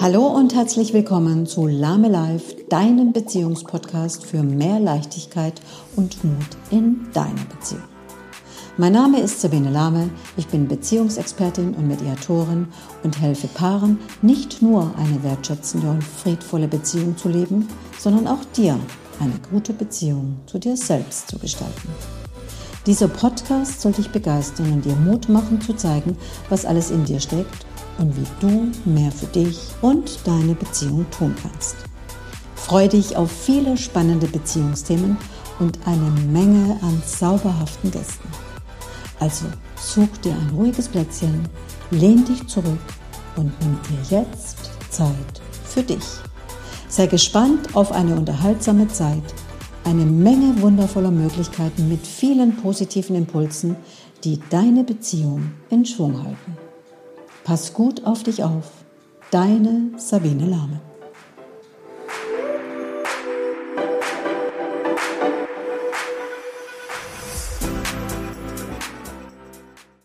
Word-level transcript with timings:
Hallo 0.00 0.28
und 0.28 0.54
herzlich 0.54 0.92
willkommen 0.92 1.44
zu 1.44 1.66
Lame 1.66 2.06
Life, 2.06 2.54
deinem 2.68 3.12
Beziehungspodcast 3.12 4.24
für 4.24 4.44
mehr 4.44 4.78
Leichtigkeit 4.78 5.60
und 5.96 6.22
Mut 6.22 6.46
in 6.70 7.08
deiner 7.12 7.44
Beziehung. 7.46 7.82
Mein 8.76 8.92
Name 8.92 9.18
ist 9.18 9.40
Sabine 9.40 9.70
Lahme, 9.70 10.10
ich 10.36 10.46
bin 10.46 10.68
Beziehungsexpertin 10.68 11.74
und 11.74 11.88
Mediatorin 11.88 12.68
und 13.02 13.20
helfe 13.20 13.48
Paaren, 13.48 13.98
nicht 14.22 14.62
nur 14.62 14.94
eine 14.96 15.20
wertschätzende 15.24 15.90
und 15.90 16.04
friedvolle 16.04 16.68
Beziehung 16.68 17.16
zu 17.16 17.28
leben, 17.28 17.66
sondern 17.98 18.28
auch 18.28 18.44
dir 18.56 18.78
eine 19.18 19.40
gute 19.50 19.72
Beziehung 19.72 20.36
zu 20.46 20.60
dir 20.60 20.76
selbst 20.76 21.26
zu 21.26 21.40
gestalten. 21.40 21.88
Dieser 22.86 23.08
Podcast 23.08 23.80
soll 23.80 23.92
dich 23.92 24.10
begeistern 24.10 24.74
und 24.74 24.84
dir 24.84 24.94
Mut 24.94 25.28
machen 25.28 25.60
zu 25.60 25.74
zeigen, 25.74 26.16
was 26.50 26.64
alles 26.64 26.92
in 26.92 27.04
dir 27.04 27.18
steckt 27.18 27.66
und 27.98 28.16
wie 28.16 28.26
du 28.40 28.72
mehr 28.84 29.12
für 29.12 29.26
dich 29.26 29.58
und 29.82 30.20
deine 30.24 30.54
Beziehung 30.54 31.06
tun 31.10 31.34
kannst. 31.42 31.76
Freue 32.54 32.88
dich 32.88 33.16
auf 33.16 33.30
viele 33.30 33.76
spannende 33.76 34.26
Beziehungsthemen 34.26 35.16
und 35.58 35.78
eine 35.86 36.10
Menge 36.30 36.78
an 36.82 37.02
zauberhaften 37.06 37.90
Gästen. 37.90 38.28
Also 39.20 39.46
such 39.76 40.16
dir 40.22 40.32
ein 40.32 40.50
ruhiges 40.54 40.88
Plätzchen, 40.88 41.48
lehn 41.90 42.24
dich 42.24 42.46
zurück 42.46 42.78
und 43.36 43.52
nimm 43.60 43.78
dir 43.88 44.18
jetzt 44.18 44.70
Zeit 44.90 45.40
für 45.64 45.82
dich. 45.82 46.04
Sei 46.88 47.06
gespannt 47.06 47.74
auf 47.74 47.92
eine 47.92 48.14
unterhaltsame 48.14 48.88
Zeit, 48.88 49.22
eine 49.84 50.04
Menge 50.04 50.60
wundervoller 50.60 51.10
Möglichkeiten 51.10 51.88
mit 51.88 52.06
vielen 52.06 52.56
positiven 52.56 53.16
Impulsen, 53.16 53.76
die 54.24 54.40
deine 54.50 54.84
Beziehung 54.84 55.52
in 55.70 55.84
Schwung 55.84 56.22
halten. 56.22 56.67
Pass 57.44 57.72
gut 57.72 58.04
auf 58.04 58.22
dich 58.22 58.44
auf. 58.44 58.70
Deine 59.30 59.90
Sabine 59.96 60.46
Lahme. 60.46 60.80